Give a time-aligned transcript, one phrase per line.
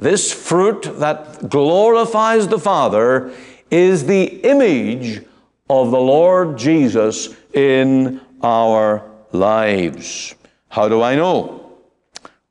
[0.00, 3.34] This fruit that glorifies the Father
[3.70, 5.22] is the image
[5.68, 10.34] of the Lord Jesus in our lives.
[10.70, 11.76] How do I know?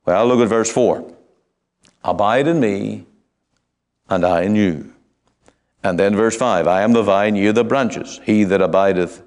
[0.06, 1.12] Well, look at verse 4.
[2.04, 3.08] Abide in me,
[4.08, 4.94] and I in you.
[5.84, 8.20] And then verse 5 I am the vine, ye the branches.
[8.26, 9.24] He that abideth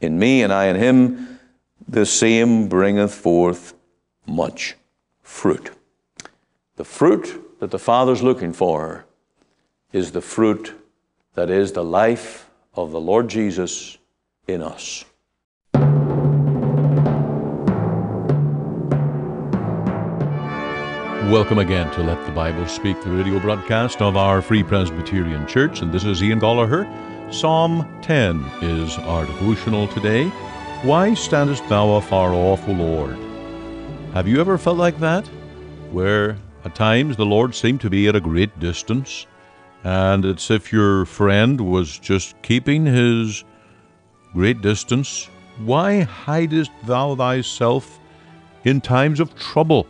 [0.00, 1.40] in me, and I in him,
[1.88, 3.74] the same bringeth forth
[4.26, 4.76] much
[5.22, 5.72] fruit.
[6.76, 9.04] The fruit that the Father's looking for
[9.92, 10.74] is the fruit
[11.34, 13.98] that is the life of the Lord Jesus
[14.46, 15.04] in us.
[21.30, 25.80] Welcome again to Let the Bible Speak, the radio broadcast of our Free Presbyterian Church.
[25.80, 26.84] And this is Ian Goligher.
[27.32, 30.28] Psalm 10 is our devotional today.
[30.82, 33.16] Why standest thou afar off, O Lord?
[34.12, 35.26] Have you ever felt like that?
[35.90, 39.26] Where at times the Lord seemed to be at a great distance,
[39.82, 43.44] and it's if your friend was just keeping his
[44.32, 45.28] great distance.
[45.58, 48.00] Why hidest thou thyself
[48.64, 49.86] in times of trouble?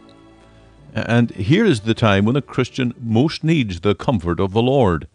[0.92, 5.08] And here is the time when a Christian most needs the comfort of the Lord,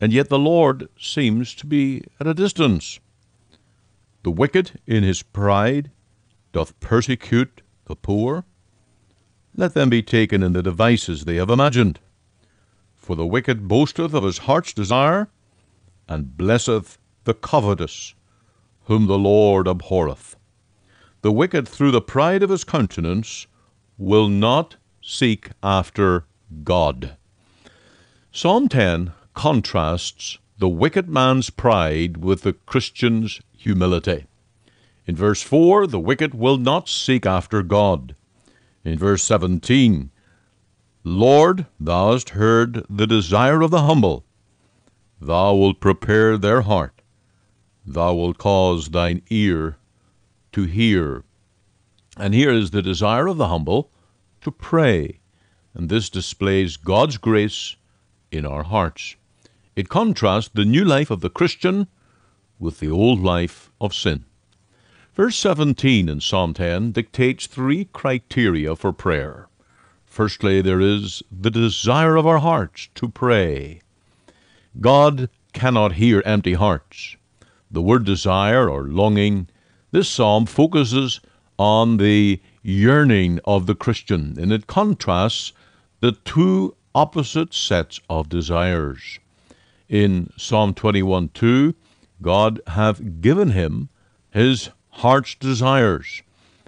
[0.00, 3.00] and yet the Lord seems to be at a distance.
[4.22, 5.90] The wicked in his pride
[6.52, 8.44] doth persecute the poor.
[9.54, 12.00] Let them be taken in the devices they have imagined.
[12.96, 15.28] For the wicked boasteth of his heart's desire,
[16.08, 18.14] and blesseth the covetous,
[18.84, 20.36] whom the Lord abhorreth.
[21.20, 23.46] The wicked through the pride of his countenance
[23.98, 26.24] will not seek after
[26.64, 27.16] God.
[28.32, 34.26] Psalm 10 contrasts the wicked man's pride with the Christian's humility.
[35.06, 38.14] In verse 4, the wicked will not seek after God.
[38.84, 40.10] In verse 17,
[41.04, 44.24] Lord, thou hast heard the desire of the humble.
[45.20, 47.00] Thou wilt prepare their heart.
[47.86, 49.76] Thou wilt cause thine ear
[50.52, 51.24] to hear.
[52.16, 53.90] And here is the desire of the humble
[54.42, 55.20] to pray,
[55.74, 57.76] and this displays God's grace
[58.30, 59.16] in our hearts.
[59.74, 61.86] It contrasts the new life of the Christian
[62.58, 64.24] with the old life of sin.
[65.14, 69.48] Verse 17 in Psalm 10 dictates three criteria for prayer.
[70.06, 73.82] Firstly, there is the desire of our hearts to pray.
[74.80, 77.16] God cannot hear empty hearts.
[77.70, 79.48] The word desire or longing,
[79.90, 81.20] this psalm focuses
[81.58, 85.52] on the yearning of the Christian, and it contrasts
[86.00, 89.18] the two opposite sets of desires.
[89.90, 91.74] In Psalm 21 2,
[92.22, 93.90] God hath given him
[94.30, 96.22] his heart's desires.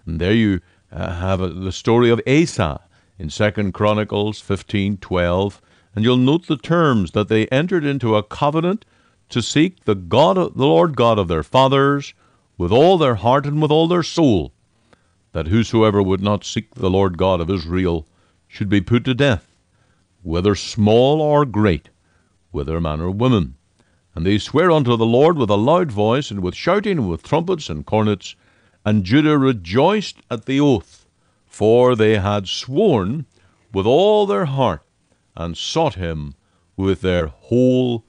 [0.06, 0.60] And there you
[0.92, 2.80] uh, have uh, the story of Asa
[3.18, 5.60] in Second Chronicles 15:12,
[5.94, 8.84] and you'll note the terms that they entered into a covenant
[9.30, 12.14] to seek the God of, the Lord God of their fathers
[12.58, 14.52] with all their heart and with all their soul
[15.32, 18.06] that whosoever would not seek the Lord God of Israel
[18.46, 19.56] should be put to death,
[20.22, 21.90] whether small or great,
[22.52, 23.56] whether man or woman.
[24.14, 27.22] And they swear unto the Lord with a loud voice, and with shouting, and with
[27.22, 28.36] trumpets and cornets.
[28.84, 31.06] And Judah rejoiced at the oath,
[31.46, 33.26] for they had sworn
[33.72, 34.82] with all their heart,
[35.36, 36.34] and sought him
[36.76, 38.04] with their whole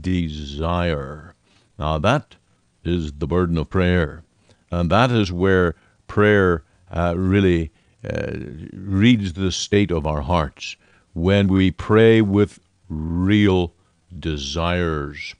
[0.00, 1.34] desire.
[1.78, 2.36] Now that
[2.84, 4.24] is the burden of prayer.
[4.70, 5.74] And that is where
[6.08, 7.70] prayer uh, really
[8.04, 8.32] uh,
[8.72, 10.76] reads the state of our hearts
[11.12, 13.72] when we pray with real
[14.18, 15.34] desires.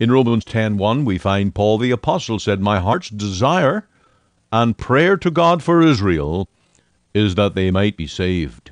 [0.00, 3.86] In Romans 10:1 we find Paul the apostle said, "My heart's desire
[4.50, 6.48] and prayer to God for Israel
[7.12, 8.70] is that they might be saved."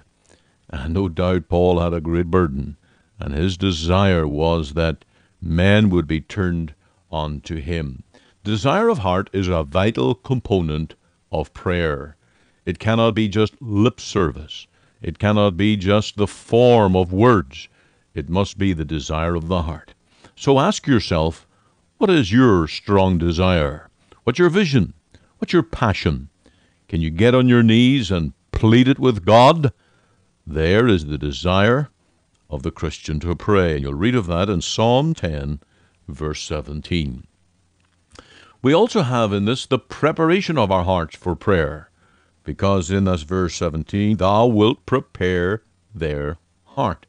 [0.71, 2.79] And no doubt Paul had a great burden,
[3.21, 5.05] and his desire was that
[5.39, 6.73] men would be turned
[7.13, 8.05] unto him.
[8.43, 10.95] Desire of heart is a vital component
[11.31, 12.17] of prayer.
[12.65, 14.67] It cannot be just lip service.
[15.03, 17.69] It cannot be just the form of words.
[18.15, 19.93] It must be the desire of the heart.
[20.39, 21.49] So ask yourself,
[21.97, 23.91] what is your strong desire?
[24.23, 24.95] What's your vision?
[25.39, 26.29] What's your passion?
[26.87, 29.73] Can you get on your knees and plead it with God?
[30.47, 31.89] There is the desire
[32.49, 33.75] of the Christian to pray.
[33.75, 35.59] And you'll read of that in Psalm 10,
[36.07, 37.27] verse 17.
[38.63, 41.91] We also have in this the preparation of our hearts for prayer,
[42.45, 47.07] because in this verse 17, Thou wilt prepare their heart.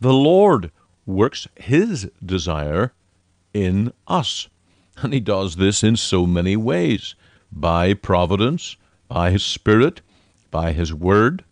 [0.00, 0.70] The Lord
[1.06, 2.92] works His desire
[3.52, 4.48] in us,
[4.96, 7.14] and He does this in so many ways
[7.52, 8.76] by providence,
[9.08, 10.00] by His Spirit,
[10.50, 11.44] by His Word,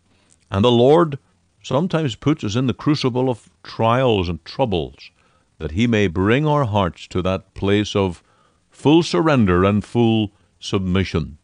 [0.49, 1.17] and the Lord
[1.63, 5.11] sometimes puts us in the crucible of trials and troubles,
[5.59, 8.21] that He may bring our hearts to that place of
[8.69, 11.37] full surrender and full submission.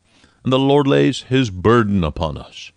[0.43, 2.71] And the Lord lays His burden upon us.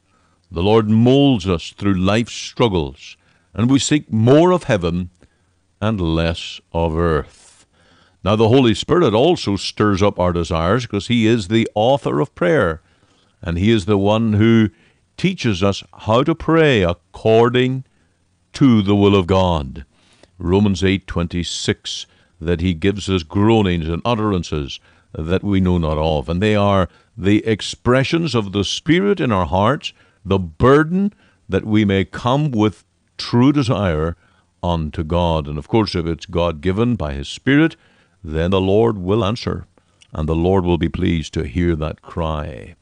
[0.50, 3.16] The Lord molds us through life's struggles,
[3.54, 5.10] and we seek more of heaven
[5.82, 7.66] and less of earth.
[8.24, 12.34] Now, the Holy Spirit also stirs up our desires because He is the author of
[12.36, 12.80] prayer,
[13.42, 14.70] and He is the one who
[15.16, 17.84] teaches us how to pray according
[18.52, 19.84] to the will of God.
[20.38, 22.06] Romans 8:26
[22.40, 24.80] that he gives us groanings and utterances
[25.12, 29.46] that we know not of and they are the expressions of the spirit in our
[29.46, 29.92] hearts
[30.24, 31.12] the burden
[31.48, 32.84] that we may come with
[33.16, 34.16] true desire
[34.62, 37.76] unto God and of course if it's God given by his spirit
[38.22, 39.66] then the Lord will answer
[40.12, 42.76] and the Lord will be pleased to hear that cry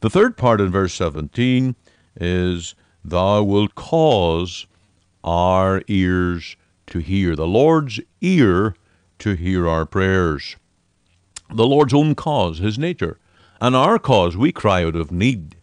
[0.00, 1.74] the third part in verse 17
[2.20, 4.66] is, Thou wilt cause
[5.24, 6.56] our ears
[6.88, 7.34] to hear.
[7.34, 8.76] The Lord's ear
[9.18, 10.56] to hear our prayers.
[11.52, 13.18] The Lord's own cause, His nature.
[13.60, 15.56] And our cause, we cry out of need.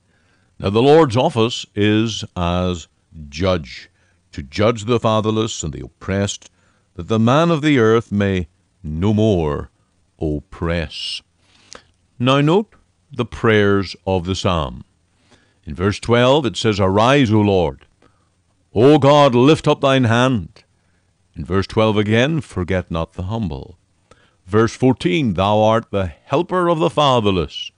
[0.59, 2.87] Now, the Lord's office is as
[3.29, 3.89] judge,
[4.35, 6.51] to judge the fatherless and the oppressed,
[6.95, 8.49] that the man of the earth may
[8.83, 9.69] no more
[10.19, 11.21] oppress.
[12.19, 12.75] Now, note
[13.09, 14.83] the prayers of the psalm.
[15.63, 17.85] In verse 12 it says, Arise, O Lord.
[18.73, 20.65] O God, lift up thine hand.
[21.33, 23.77] In verse 12 again, Forget not the humble.
[24.45, 27.71] Verse 14, Thou art the helper of the fatherless.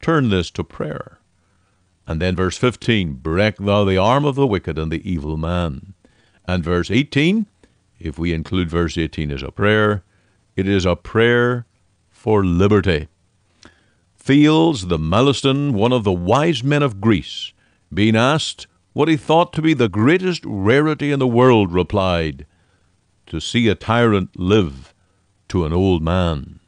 [0.00, 1.18] Turn this to prayer.
[2.12, 5.94] And then verse 15, Break thou the arm of the wicked and the evil man.
[6.46, 7.46] And verse 18,
[7.98, 10.04] if we include verse 18 as a prayer,
[10.54, 11.64] it is a prayer
[12.10, 13.08] for liberty.
[14.18, 17.54] Thales the Milesian, one of the wise men of Greece,
[17.90, 22.44] being asked what he thought to be the greatest rarity in the world, replied,
[23.28, 24.92] To see a tyrant live
[25.48, 26.60] to an old man.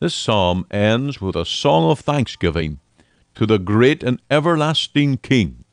[0.00, 2.78] This psalm ends with a song of thanksgiving
[3.36, 5.64] to the great and everlasting King,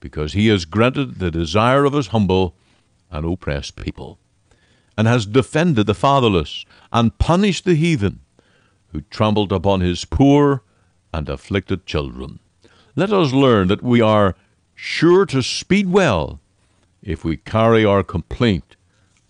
[0.00, 2.54] because he has granted the desire of his humble
[3.10, 4.18] and oppressed people,
[4.96, 8.20] and has defended the fatherless and punished the heathen
[8.92, 10.62] who trampled upon his poor
[11.12, 12.38] and afflicted children.
[12.96, 14.34] Let us learn that we are
[14.74, 16.40] sure to speed well
[17.02, 18.76] if we carry our complaint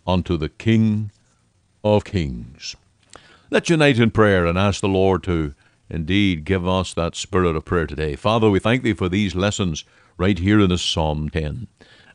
[0.06, 1.10] unto the King
[1.82, 2.76] of Kings.
[3.50, 5.54] Let's unite in prayer and ask the Lord to
[5.94, 8.16] indeed give us that spirit of prayer today.
[8.16, 9.84] Father, we thank Thee for these lessons
[10.18, 11.68] right here in this Psalm 10.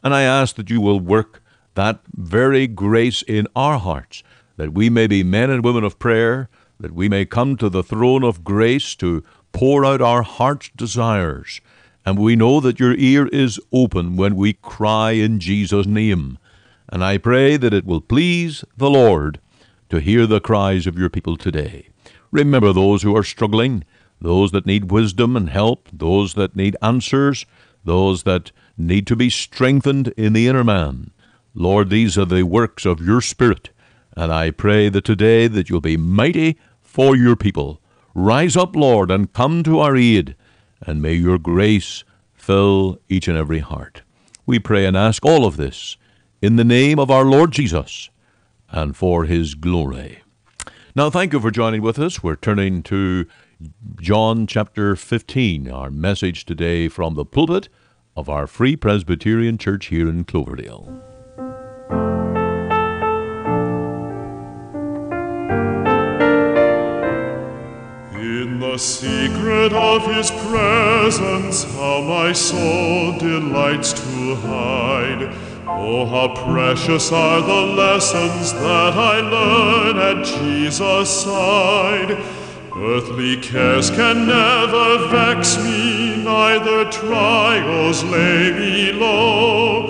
[0.03, 1.41] And I ask that you will work
[1.75, 4.23] that very grace in our hearts,
[4.57, 6.49] that we may be men and women of prayer,
[6.79, 11.61] that we may come to the throne of grace to pour out our heart's desires.
[12.05, 16.37] And we know that your ear is open when we cry in Jesus' name.
[16.87, 19.39] And I pray that it will please the Lord
[19.89, 21.88] to hear the cries of your people today.
[22.31, 23.83] Remember those who are struggling,
[24.21, 27.45] those that need wisdom and help, those that need answers,
[27.83, 31.11] those that need to be strengthened in the inner man.
[31.53, 33.71] Lord, these are the works of your Spirit,
[34.15, 37.81] and I pray that today that you'll be mighty for your people.
[38.13, 40.35] Rise up, Lord, and come to our aid,
[40.81, 42.03] and may your grace
[42.33, 44.01] fill each and every heart.
[44.45, 45.97] We pray and ask all of this
[46.41, 48.09] in the name of our Lord Jesus
[48.69, 50.21] and for his glory.
[50.95, 52.23] Now, thank you for joining with us.
[52.23, 53.27] We're turning to
[54.01, 57.69] John chapter 15, our message today from the pulpit
[58.17, 60.87] of our Free Presbyterian Church here in Cloverdale.
[68.13, 75.48] In the secret of his presence, how my soul delights to hide.
[75.81, 82.17] Oh, how precious are the lessons that I learn at Jesus' side.
[82.75, 89.87] Earthly cares can never vex me, neither trials lay me low.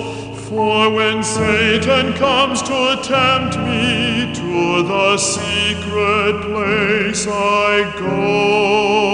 [0.48, 9.10] For when Satan comes to tempt me to the secret place I go,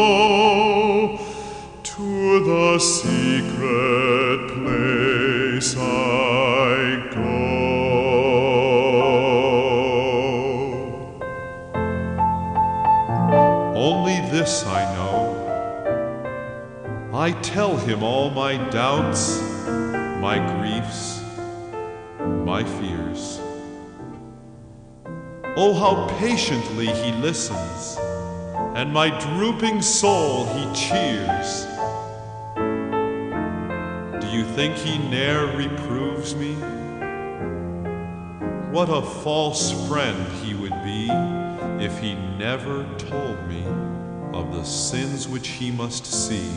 [1.84, 4.45] to the secret
[17.25, 19.41] I tell him all my doubts,
[20.22, 21.24] my griefs,
[22.20, 23.39] my fears.
[25.58, 27.98] Oh, how patiently he listens,
[28.75, 31.65] and my drooping soul he cheers.
[34.22, 36.53] Do you think he ne'er reproves me?
[38.72, 41.10] What a false friend he would be
[41.84, 43.85] if he never told me
[44.36, 46.51] of the sins which he must see.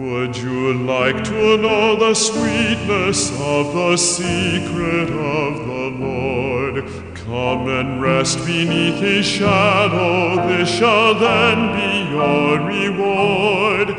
[0.00, 6.76] Would you like to know the sweetness of the secret of the Lord?
[7.14, 13.90] Come and rest beneath his shadow, this shall then be your reward.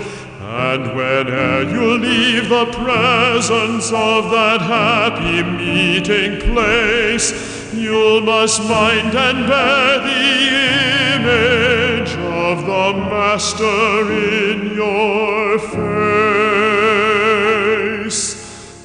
[0.41, 9.48] And whene'er you leave the presence of that happy meeting place, you must mind and
[9.48, 10.88] bear the
[11.29, 15.77] image of the Master in your face,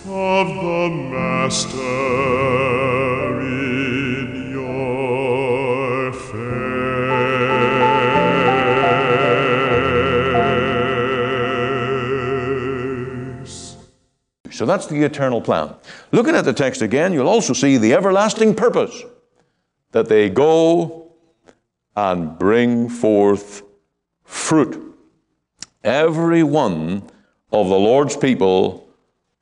[0.06, 1.80] of the Master
[3.40, 6.34] in your face.
[14.50, 15.74] So that's the eternal plan.
[16.12, 19.02] Looking at the text again, you'll also see the everlasting purpose
[19.92, 21.03] that they go
[21.96, 23.62] and bring forth
[24.24, 24.80] fruit.
[25.82, 27.02] Every one
[27.52, 28.88] of the Lord's people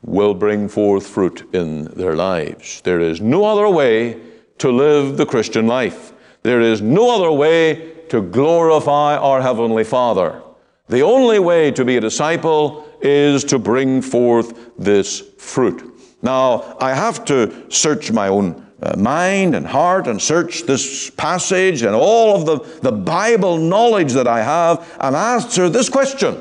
[0.03, 2.81] will bring forth fruit in their lives.
[2.83, 4.21] There is no other way
[4.59, 6.13] to live the Christian life.
[6.43, 10.43] There is no other way to glorify our Heavenly Father.
[10.89, 15.83] The only way to be a disciple is to bring forth this fruit.
[16.21, 21.83] Now, I have to search my own uh, mind and heart and search this passage
[21.83, 26.41] and all of the, the Bible knowledge that I have and answer this question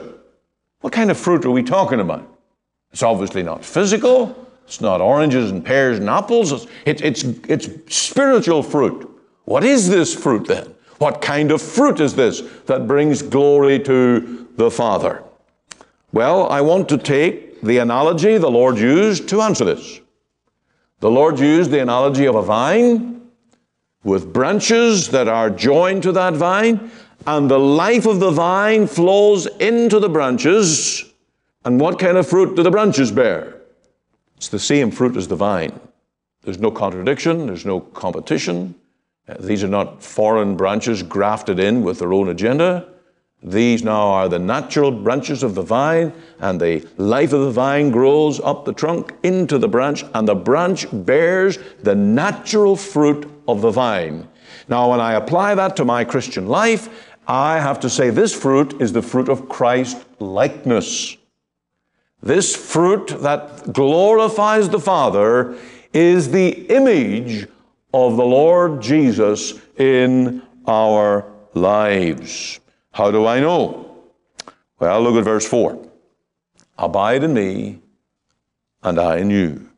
[0.82, 2.28] What kind of fruit are we talking about?
[2.92, 7.96] It's obviously not physical, it's not oranges and pears and apples, it's, it, it's, it's
[7.96, 9.08] spiritual fruit.
[9.46, 10.74] What is this fruit then?
[10.98, 15.24] What kind of fruit is this that brings glory to the Father?
[16.12, 20.02] Well, I want to take the analogy the Lord used to answer this.
[21.02, 23.22] The Lord used the analogy of a vine
[24.04, 26.92] with branches that are joined to that vine,
[27.26, 31.04] and the life of the vine flows into the branches.
[31.66, 33.58] And what kind of fruit do the branches bear?
[34.38, 35.80] It's the same fruit as the vine.
[36.44, 38.76] There's no contradiction, there's no competition.
[39.28, 42.88] Uh, These are not foreign branches grafted in with their own agenda.
[43.44, 47.90] These now are the natural branches of the vine, and the life of the vine
[47.90, 53.62] grows up the trunk into the branch, and the branch bears the natural fruit of
[53.62, 54.28] the vine.
[54.70, 56.88] Now, when I apply that to my Christian life,
[57.28, 61.18] I have to say this fruit is the fruit of Christ likeness.
[62.22, 65.58] This fruit that glorifies the Father
[65.94, 67.48] is the image
[67.94, 72.61] of the Lord Jesus in our lives.
[72.92, 73.88] How do I know?
[74.80, 75.88] Well, look at verse 4.
[76.78, 77.80] Abide in me,
[78.84, 79.70] and I in you.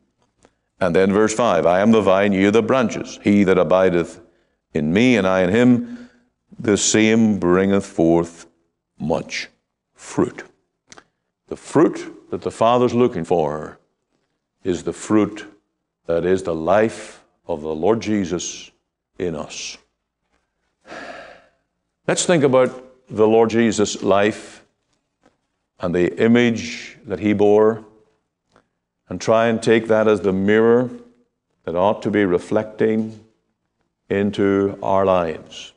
[0.80, 3.18] And then verse 5 I am the vine, ye the branches.
[3.22, 4.20] He that abideth
[4.72, 6.10] in me, and I in him,
[6.58, 8.46] the same bringeth forth
[8.98, 9.48] much
[9.92, 10.44] fruit.
[11.48, 13.78] The fruit that the Father's looking for
[14.62, 15.46] is the fruit
[16.06, 18.70] that is the life of the Lord Jesus
[19.18, 19.76] in us.
[22.06, 24.64] Let's think about the Lord Jesus' life
[25.80, 27.84] and the image that he bore
[29.08, 30.90] and try and take that as the mirror
[31.64, 33.20] that ought to be reflecting
[34.08, 35.72] into our lives.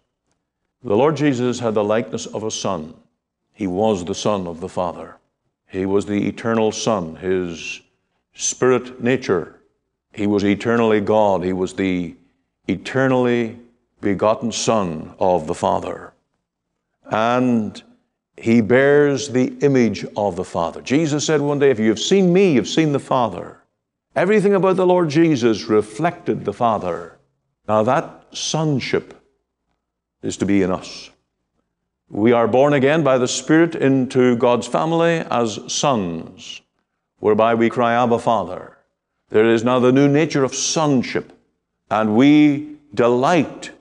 [0.84, 2.93] The Lord Jesus had the likeness of a son.
[3.53, 5.17] He was the Son of the Father.
[5.67, 7.81] He was the eternal Son, His
[8.34, 9.60] spirit nature.
[10.13, 11.43] He was eternally God.
[11.43, 12.15] He was the
[12.67, 13.57] eternally
[14.00, 16.13] begotten Son of the Father.
[17.10, 17.82] And
[18.36, 20.82] He bears the image of the Father.
[20.82, 23.62] Jesus said one day, If you have seen me, you've seen the Father.
[24.16, 27.18] Everything about the Lord Jesus reflected the Father.
[27.68, 29.14] Now, that sonship
[30.24, 31.10] is to be in us.
[32.10, 36.62] We are born again by the Spirit into God's family as sons,
[37.20, 38.78] whereby we cry, Abba, Father.
[39.30, 41.38] There is now the new nature of sonship,
[41.92, 43.72] and we delight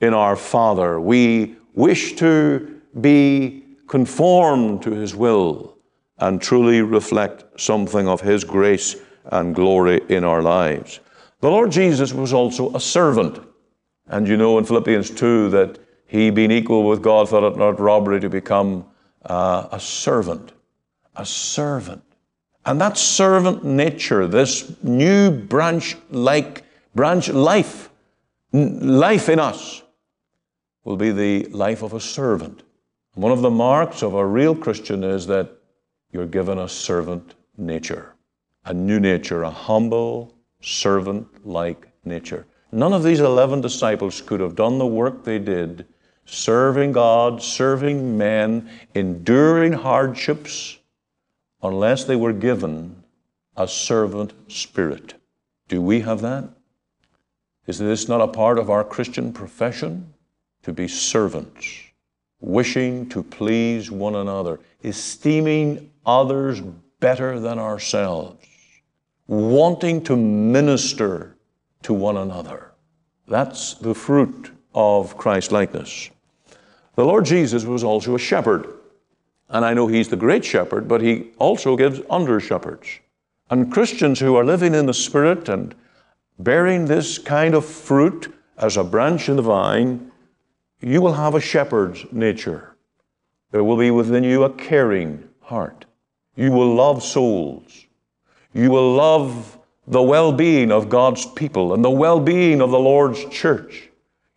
[0.00, 1.00] in our Father.
[1.00, 5.76] We wish to be conformed to His will
[6.18, 11.00] and truly reflect something of His grace and glory in our lives.
[11.40, 13.38] The Lord Jesus was also a servant.
[14.08, 17.80] And you know in Philippians 2 that he, being equal with God, thought it not
[17.80, 18.86] robbery to become
[19.24, 20.52] uh, a servant.
[21.16, 22.02] A servant.
[22.64, 27.90] And that servant nature, this new branch like branch life,
[28.52, 29.82] life in us,
[30.84, 32.62] will be the life of a servant.
[33.16, 35.48] One of the marks of a real Christian is that
[36.12, 38.14] you're given a servant nature,
[38.66, 42.44] a new nature, a humble, servant like nature.
[42.72, 45.86] None of these 11 disciples could have done the work they did,
[46.26, 50.76] serving God, serving men, enduring hardships,
[51.62, 53.02] unless they were given
[53.56, 55.14] a servant spirit.
[55.68, 56.50] Do we have that?
[57.66, 60.12] Is this not a part of our Christian profession?
[60.64, 61.85] To be servants,
[62.40, 66.60] wishing to please one another, esteeming others
[67.00, 68.46] better than ourselves,
[69.26, 71.36] wanting to minister
[71.82, 72.72] to one another.
[73.28, 76.10] That's the fruit of Christ likeness.
[76.94, 78.72] The Lord Jesus was also a shepherd.
[79.48, 83.00] And I know He's the great shepherd, but He also gives under shepherds.
[83.50, 85.74] And Christians who are living in the Spirit and
[86.38, 90.05] bearing this kind of fruit as a branch in the vine,
[90.86, 92.76] you will have a shepherd's nature.
[93.50, 95.84] There will be within you a caring heart.
[96.36, 97.86] You will love souls.
[98.54, 102.78] You will love the well being of God's people and the well being of the
[102.78, 103.88] Lord's church.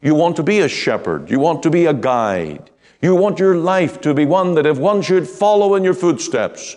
[0.01, 1.29] You want to be a shepherd.
[1.29, 2.71] You want to be a guide.
[2.99, 6.75] You want your life to be one that if one should follow in your footsteps,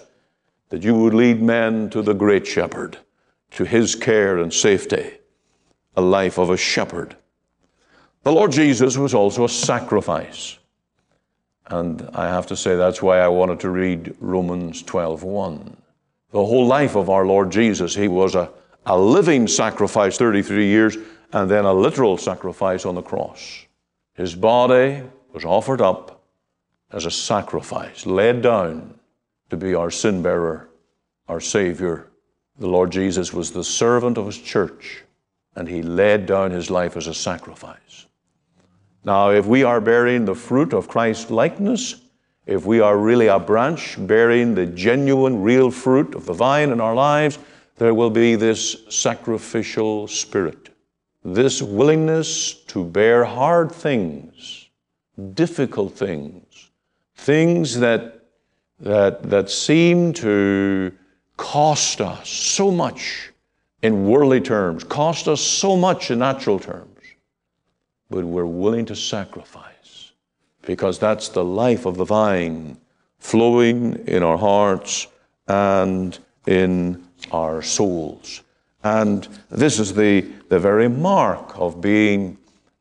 [0.68, 2.98] that you would lead men to the great shepherd,
[3.52, 5.12] to his care and safety,
[5.96, 7.16] a life of a shepherd.
[8.24, 10.58] The Lord Jesus was also a sacrifice.
[11.66, 15.76] And I have to say that's why I wanted to read Romans 12:1.
[16.30, 18.48] The whole life of our Lord Jesus, he was a,
[18.86, 20.96] a living sacrifice 33 years
[21.32, 23.66] and then a literal sacrifice on the cross.
[24.14, 25.02] His body
[25.32, 26.22] was offered up
[26.92, 28.94] as a sacrifice, laid down
[29.50, 30.68] to be our sin bearer,
[31.28, 32.08] our Savior.
[32.58, 35.02] The Lord Jesus was the servant of His church,
[35.56, 38.06] and He laid down His life as a sacrifice.
[39.04, 41.96] Now, if we are bearing the fruit of Christ's likeness,
[42.46, 46.80] if we are really a branch bearing the genuine, real fruit of the vine in
[46.80, 47.38] our lives,
[47.76, 50.70] there will be this sacrificial spirit,
[51.24, 54.68] this willingness to bear hard things,
[55.34, 56.70] difficult things,
[57.16, 58.22] things that,
[58.78, 60.92] that, that seem to
[61.36, 63.32] cost us so much
[63.82, 66.91] in worldly terms, cost us so much in natural terms
[68.12, 70.12] but we're willing to sacrifice
[70.62, 72.76] because that's the life of the vine
[73.18, 75.08] flowing in our hearts
[75.48, 78.42] and in our souls.
[78.84, 82.36] And this is the, the very mark of being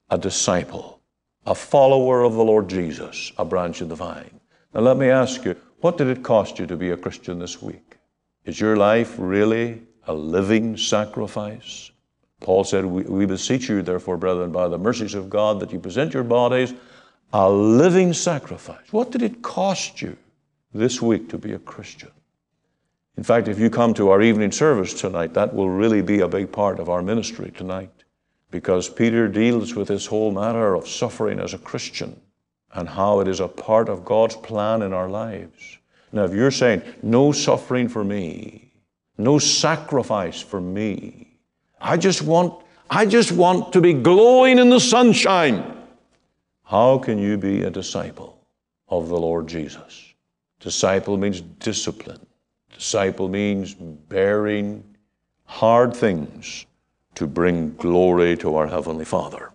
[0.10, 1.00] a disciple,
[1.46, 4.40] a follower of the Lord Jesus, a branch of the vine.
[4.74, 7.62] Now, let me ask you, what did it cost you to be a Christian this
[7.62, 7.98] week?
[8.46, 11.92] Is your life really a living sacrifice?
[12.42, 15.80] Paul said, we, we beseech you, therefore, brethren, by the mercies of God, that you
[15.80, 16.74] present your bodies
[17.34, 18.92] a living sacrifice.
[18.92, 20.18] What did it cost you
[20.74, 22.12] this week to be a Christian?
[23.18, 26.28] In fact, if you come to our evening service tonight, that will really be a
[26.28, 27.92] big part of our ministry tonight
[28.50, 32.20] because Peter deals with this whole matter of suffering as a Christian
[32.74, 35.78] and how it is a part of God's plan in our lives.
[36.12, 38.74] Now, if you're saying, no suffering for me,
[39.18, 41.31] no sacrifice for me,
[41.82, 45.78] I just want, I just want to be glowing in the sunshine.
[46.64, 48.40] How can you be a disciple
[48.88, 50.14] of the Lord Jesus?
[50.60, 52.26] Disciple means discipline.
[52.74, 54.84] Disciple means bearing
[55.46, 56.66] hard things
[57.16, 59.52] to bring glory to our Heavenly Father.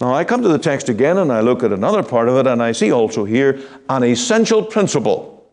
[0.00, 2.46] Now, I come to the text again and I look at another part of it,
[2.46, 5.52] and I see also here an essential principle,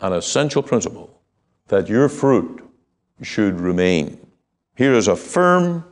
[0.00, 1.20] an essential principle
[1.68, 2.64] that your fruit
[3.22, 4.25] should remain.
[4.76, 5.84] Here is a firm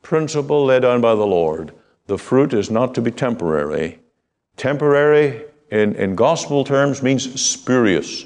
[0.00, 1.74] principle laid down by the Lord.
[2.06, 4.00] The fruit is not to be temporary.
[4.56, 8.24] Temporary in, in gospel terms means spurious.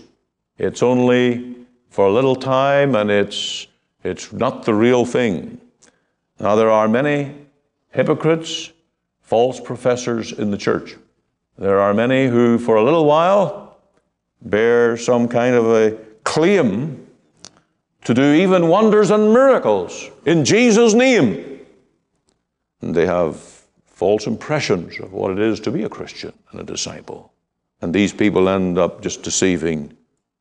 [0.59, 1.57] It's only
[1.90, 3.66] for a little time and it's,
[4.05, 5.61] it's not the real thing.
[6.38, 7.35] Now, there are many
[7.90, 8.73] hypocrites,
[9.23, 10.97] false professors in the church.
[11.59, 13.79] There are many who, for a little while,
[14.42, 17.06] bear some kind of a claim
[18.07, 21.59] to do even wonders and miracles in Jesus' name.
[22.81, 23.37] And they have
[23.85, 27.33] false impressions of what it is to be a Christian and a disciple.
[27.81, 29.97] And these people end up just deceiving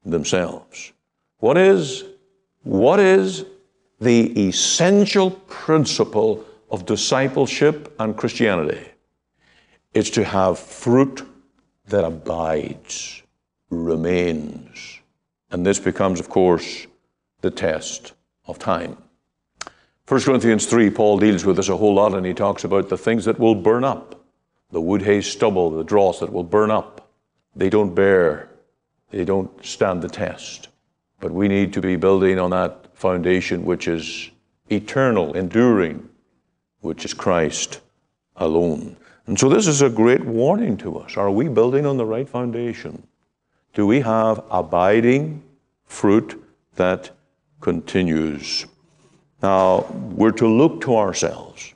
[0.05, 0.93] themselves.
[1.39, 2.03] What is,
[2.61, 3.45] what is
[3.99, 8.85] the essential principle of discipleship and Christianity?
[9.95, 11.23] It's to have fruit
[11.87, 13.23] that abides,
[13.71, 14.99] remains.
[15.49, 16.85] And this becomes, of course,
[17.45, 18.13] the test
[18.47, 18.97] of time.
[20.07, 22.97] 1 Corinthians 3, Paul deals with this a whole lot and he talks about the
[22.97, 24.21] things that will burn up
[24.71, 27.07] the wood, hay, stubble, the dross that will burn up.
[27.55, 28.49] They don't bear
[29.11, 30.67] they don't stand the test.
[31.19, 34.31] But we need to be building on that foundation which is
[34.69, 36.09] eternal, enduring,
[36.81, 37.79] which is Christ
[38.35, 38.97] alone.
[39.27, 41.15] And so this is a great warning to us.
[41.15, 43.07] Are we building on the right foundation?
[43.73, 45.43] Do we have abiding
[45.85, 46.43] fruit
[46.75, 47.11] that
[47.65, 48.67] continues?
[49.41, 51.73] Now, we're to look to ourselves.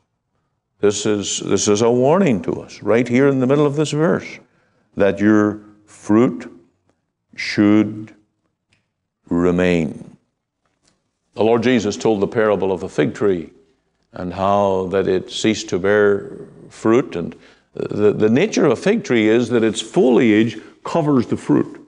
[0.82, 3.90] This is, this is a warning to us right here in the middle of this
[3.90, 4.38] verse
[4.96, 6.48] that your fruit
[7.36, 8.14] should
[9.30, 10.16] remain.
[11.34, 13.50] The Lord Jesus told the parable of the fig tree
[14.14, 16.34] and how that it ceased to bear
[16.70, 17.16] fruit.
[17.16, 17.36] And
[17.74, 21.79] the, the nature of a fig tree is that its foliage covers the fruit.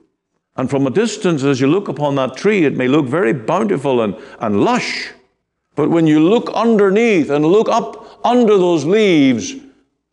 [0.56, 4.02] And from a distance, as you look upon that tree, it may look very bountiful
[4.02, 5.10] and, and lush.
[5.74, 9.54] But when you look underneath and look up under those leaves,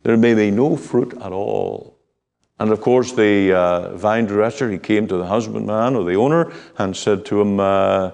[0.02, 1.98] there may be no fruit at all.
[2.58, 6.52] And of course, the uh, vine dresser, he came to the husbandman or the owner
[6.78, 8.10] and said to him, uh,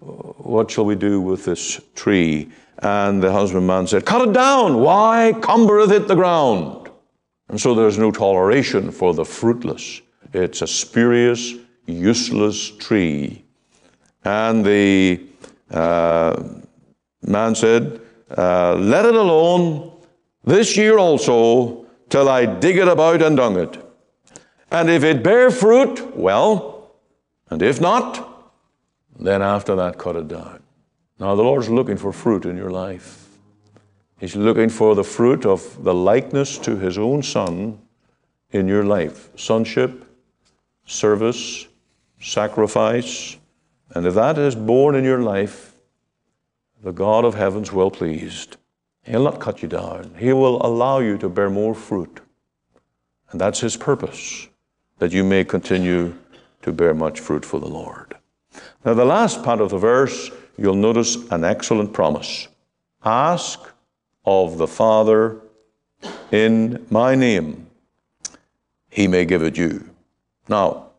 [0.00, 2.50] What shall we do with this tree?
[2.78, 4.80] And the husbandman said, Cut it down.
[4.80, 6.90] Why cumbereth it the ground?
[7.48, 10.00] And so there's no toleration for the fruitless.
[10.32, 11.54] It's a spurious,
[11.90, 13.44] useless tree.
[14.24, 15.20] And the
[15.70, 16.42] uh,
[17.22, 18.00] man said,
[18.36, 19.92] uh, Let it alone
[20.44, 23.78] this year also, till I dig it about and dung it.
[24.70, 26.92] And if it bear fruit, well,
[27.50, 28.52] and if not,
[29.18, 30.62] then after that, cut it down.
[31.18, 33.28] Now, the Lord's looking for fruit in your life.
[34.18, 37.78] He's looking for the fruit of the likeness to His own Son
[38.50, 40.04] in your life sonship,
[40.84, 41.66] service,
[42.20, 43.36] sacrifice.
[43.94, 45.74] And if that is born in your life,
[46.82, 48.56] the God of heaven's well pleased.
[49.02, 52.20] He'll not cut you down, He will allow you to bear more fruit.
[53.30, 54.48] And that's His purpose,
[54.98, 56.16] that you may continue
[56.62, 58.16] to bear much fruit for the Lord.
[58.84, 62.48] Now, the last part of the verse, you'll notice an excellent promise
[63.02, 63.60] Ask
[64.24, 65.40] of the Father
[66.30, 67.66] in my name,
[68.90, 69.88] He may give it you.
[70.48, 70.89] Now,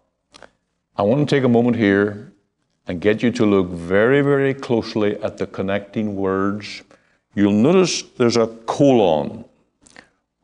[1.02, 2.32] I want to take a moment here
[2.86, 6.84] and get you to look very, very closely at the connecting words.
[7.34, 9.46] You'll notice there's a colon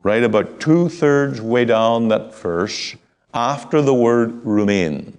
[0.02, 2.96] right about two thirds way down that verse
[3.32, 5.16] after the word remain.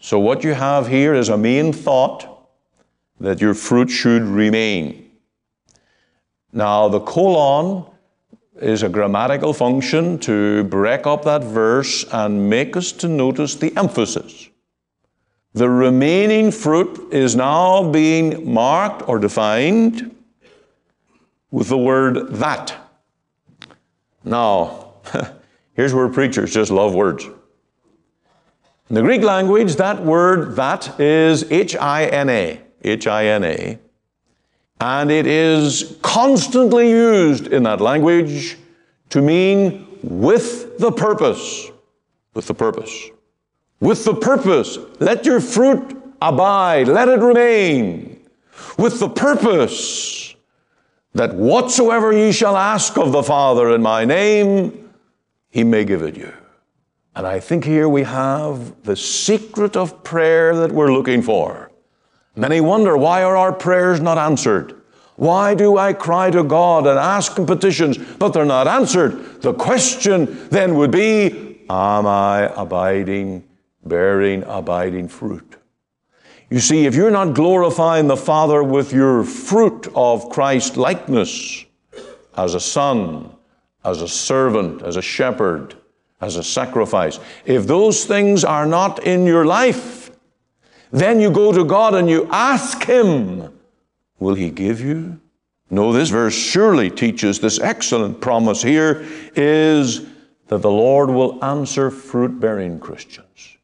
[0.00, 2.48] So, what you have here is a main thought
[3.20, 5.10] that your fruit should remain.
[6.54, 7.84] Now, the colon
[8.60, 13.74] is a grammatical function to break up that verse and make us to notice the
[13.76, 14.50] emphasis.
[15.54, 20.14] The remaining fruit is now being marked or defined
[21.50, 22.74] with the word that.
[24.24, 24.94] Now,
[25.74, 27.26] here's where preachers just love words.
[28.88, 32.60] In the Greek language, that word that is H I N A.
[32.82, 33.78] H I N A.
[34.82, 38.58] And it is constantly used in that language
[39.10, 41.70] to mean with the purpose.
[42.34, 43.10] With the purpose.
[43.78, 44.78] With the purpose.
[44.98, 48.24] Let your fruit abide, let it remain.
[48.76, 50.34] With the purpose
[51.14, 54.90] that whatsoever ye shall ask of the Father in my name,
[55.48, 56.32] he may give it you.
[57.14, 61.71] And I think here we have the secret of prayer that we're looking for.
[62.34, 64.74] Many wonder why are our prayers not answered?
[65.16, 69.42] Why do I cry to God and ask petitions, but they're not answered?
[69.42, 73.44] The question then would be Am I abiding,
[73.84, 75.56] bearing abiding fruit?
[76.50, 81.64] You see, if you're not glorifying the Father with your fruit of Christ likeness
[82.36, 83.34] as a son,
[83.84, 85.74] as a servant, as a shepherd,
[86.20, 90.01] as a sacrifice, if those things are not in your life,
[90.92, 93.52] then you go to God and you ask Him
[94.20, 95.20] will he give you?
[95.68, 100.06] No, this verse surely teaches this excellent promise here is
[100.46, 103.56] that the Lord will answer fruit bearing Christians.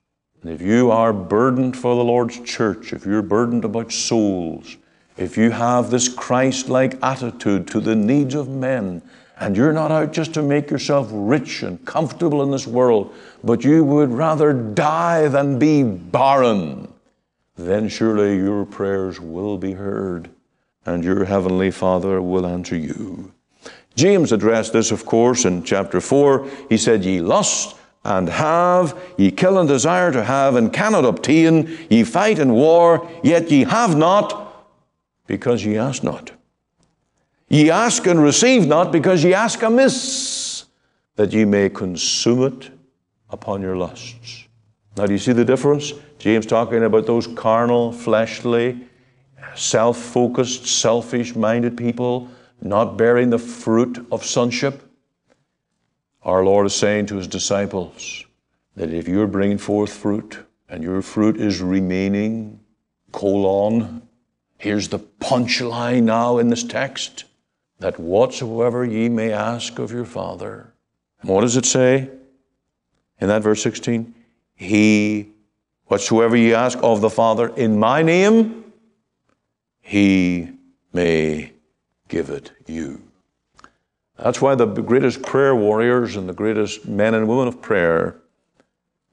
[0.43, 4.77] And if you are burdened for the Lord's church, if you're burdened about souls,
[5.17, 9.03] if you have this Christ like attitude to the needs of men,
[9.41, 13.14] and you're not out just to make yourself rich and comfortable in this world,
[13.45, 16.88] but you would rather die than be barren,
[17.59, 20.31] then surely your prayers will be heard
[20.87, 23.33] and your heavenly Father will answer you.
[23.94, 26.49] James addressed this, of course, in chapter 4.
[26.68, 31.77] He said, Ye lust and have, ye kill and desire to have, and cannot obtain,
[31.90, 34.66] ye fight and war, yet ye have not,
[35.27, 36.31] because ye ask not.
[37.49, 40.64] Ye ask and receive not, because ye ask amiss,
[41.16, 42.71] that ye may consume it
[43.31, 44.48] upon your lusts.
[44.99, 45.93] Now, do you see the difference?
[46.19, 48.81] James talking about those carnal, fleshly,
[49.55, 52.29] self focused, selfish minded people
[52.61, 54.83] not bearing the fruit of sonship.
[56.25, 58.25] Our Lord is saying to his disciples
[58.75, 62.59] that if you're bringing forth fruit and your fruit is remaining,
[63.13, 64.03] colon,
[64.59, 67.25] here's the punchline now in this text
[67.79, 70.75] that whatsoever ye may ask of your Father.
[71.23, 72.11] what does it say
[73.21, 74.17] in that verse 16?
[74.59, 75.31] He,
[75.87, 78.73] whatsoever ye ask of the Father in my name,
[79.81, 80.51] he
[80.92, 81.53] may
[82.09, 83.01] give it you.
[84.16, 88.16] That's why the greatest prayer warriors and the greatest men and women of prayer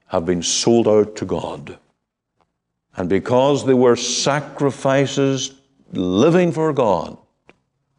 [0.08, 1.78] have been sold out to God.
[2.96, 5.54] And because they were sacrifices
[5.92, 7.16] living for God,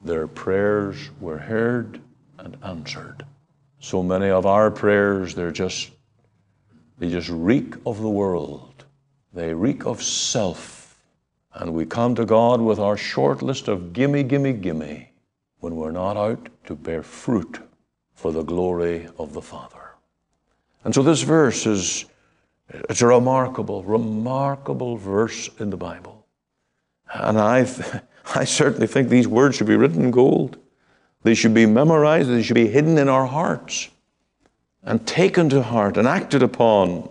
[0.02, 2.02] their prayers were heard
[2.40, 3.26] and answered.
[3.80, 5.92] So many of our prayers, they're just,
[6.98, 8.86] they just reek of the world.
[9.34, 10.78] They reek of self
[11.60, 15.10] and we come to God with our short list of gimme, gimme, gimme
[15.60, 17.60] when we're not out to bear fruit
[18.14, 19.96] for the glory of the Father.
[20.84, 22.06] And so this verse is
[22.70, 26.28] it's a remarkable, remarkable verse in the Bible.
[27.12, 27.60] And I,
[28.36, 30.58] I certainly think these words should be written in gold.
[31.24, 33.90] They should be memorized, they should be hidden in our hearts
[34.88, 37.10] and taken to heart and acted upon.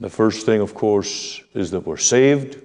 [0.00, 2.60] The first thing, of course, is that we're saved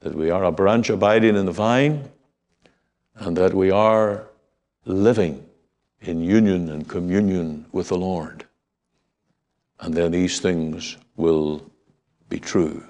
[0.00, 2.10] that we are a branch abiding in the vine,
[3.14, 4.26] and that we are
[4.84, 5.46] living
[6.00, 8.44] in union and communion with the Lord.
[9.78, 11.64] And then these things will
[12.28, 12.82] be true.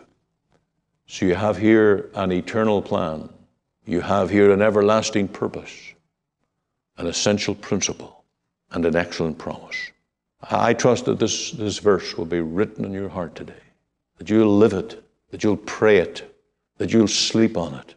[1.07, 3.29] So you have here an eternal plan.
[3.85, 5.93] You have here an everlasting purpose,
[6.97, 8.25] an essential principle,
[8.71, 9.93] and an excellent promise.
[10.51, 13.55] I trust that this, this verse will be written in your heart today,
[14.19, 16.37] that you'll live it, that you'll pray it,
[16.79, 17.95] that you'll sleep on it,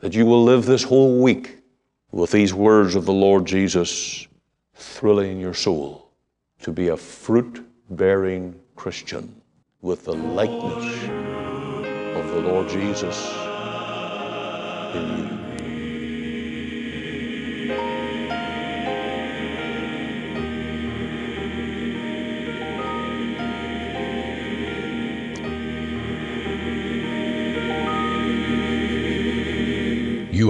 [0.00, 1.58] that you will live this whole week
[2.12, 4.26] with these words of the Lord Jesus
[4.74, 6.10] thrilling your soul
[6.62, 9.40] to be a fruit bearing Christian
[9.82, 10.84] with the likeness
[12.16, 13.28] of the Lord Jesus
[14.94, 15.47] in you.